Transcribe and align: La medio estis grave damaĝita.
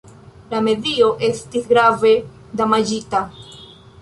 La 0.53 0.61
medio 0.67 1.09
estis 1.27 1.69
grave 1.75 2.15
damaĝita. 2.63 3.23